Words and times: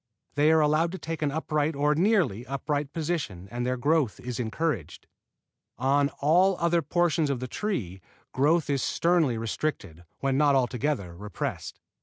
They 0.33 0.51
are 0.51 0.61
allowed 0.61 0.91
to 0.93 0.97
take 0.97 1.21
an 1.21 1.29
upright 1.29 1.75
or 1.75 1.93
nearly 1.93 2.43
upright 2.47 2.91
position 2.91 3.47
and 3.51 3.63
their 3.67 3.77
growth 3.77 4.19
is 4.19 4.39
encouraged. 4.39 5.05
On 5.77 6.09
all 6.21 6.57
other 6.59 6.81
portions 6.81 7.29
of 7.29 7.39
the 7.39 7.47
tree 7.47 8.01
growth 8.31 8.67
is 8.67 8.81
sternly 8.81 9.37
restricted, 9.37 10.03
when 10.17 10.39
not 10.39 10.55
altogether 10.55 11.15
repressed. 11.15 11.79